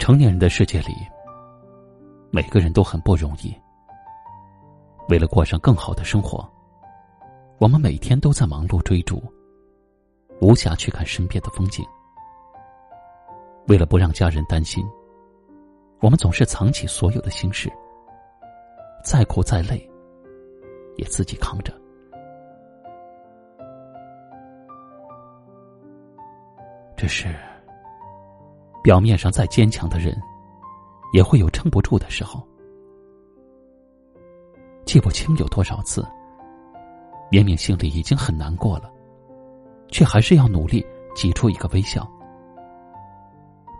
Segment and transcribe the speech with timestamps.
[0.00, 0.94] 成年人的世界里，
[2.30, 3.54] 每个人都很不容易。
[5.10, 6.50] 为了过上更好的生活，
[7.58, 9.22] 我们每天都在忙碌追逐，
[10.40, 11.84] 无暇去看身边的风景。
[13.68, 14.82] 为了不让家人担心，
[16.00, 17.70] 我们总是藏起所有的心事，
[19.04, 19.86] 再苦再累，
[20.96, 21.78] 也自己扛着。
[26.96, 27.34] 这是，
[28.82, 30.20] 表面上再坚强的人，
[31.12, 32.46] 也会有撑不住的时候。
[34.84, 36.04] 记不清有多少次，
[37.30, 38.90] 明明心里已经很难过了，
[39.88, 42.10] 却还是要努力挤出一个微笑。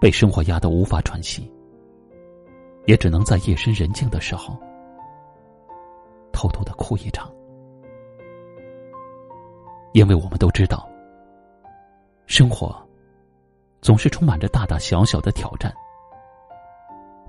[0.00, 1.52] 被生活压得无法喘息，
[2.86, 4.56] 也只能在夜深人静的时候，
[6.32, 7.30] 偷偷的哭一场。
[9.92, 10.88] 因为我们都知道，
[12.26, 12.89] 生活。
[13.80, 15.72] 总是充满着大大小小的挑战，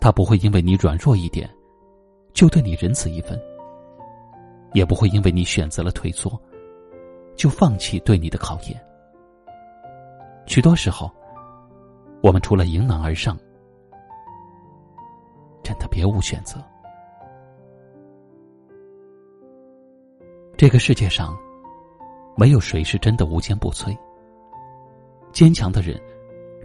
[0.01, 1.49] 他不会因为你软弱一点，
[2.33, 3.39] 就对你仁慈一分；
[4.73, 6.39] 也不会因为你选择了退缩，
[7.37, 8.85] 就放弃对你的考验。
[10.45, 11.09] 许多时候，
[12.21, 13.37] 我们除了迎难而上，
[15.63, 16.61] 真的别无选择。
[20.57, 21.33] 这个世界上，
[22.35, 23.97] 没有谁是真的无坚不摧。
[25.31, 25.97] 坚强的人。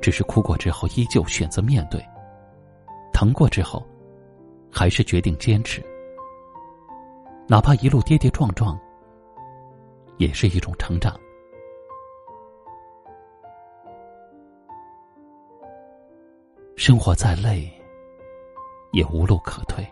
[0.00, 2.00] 只是哭过之后，依旧选择面对；
[3.12, 3.84] 疼过之后，
[4.70, 5.84] 还是决定坚持。
[7.48, 8.78] 哪怕一路跌跌撞撞，
[10.18, 11.18] 也是一种成长。
[16.76, 17.72] 生活再累，
[18.92, 19.86] 也无路可退。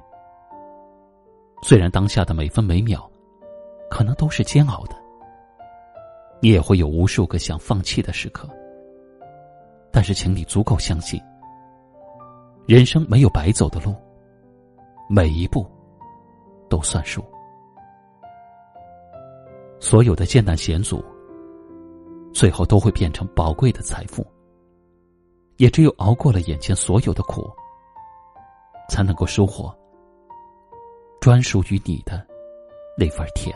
[1.63, 3.11] 虽然当下的每分每秒，
[3.91, 4.95] 可能都是煎熬的，
[6.41, 8.49] 你也会有无数个想放弃的时刻。
[9.97, 11.23] 但是，请你足够相信，
[12.67, 13.95] 人生没有白走的路，
[15.09, 15.65] 每一步
[16.69, 17.25] 都算数。
[19.79, 21.01] 所有的艰难险阻，
[22.33, 24.27] 最后都会变成宝贵的财富。
[25.59, 27.49] 也只有熬过了眼前所有的苦，
[28.89, 29.73] 才能够收获
[31.21, 32.27] 专属于你的
[32.99, 33.55] 那份甜。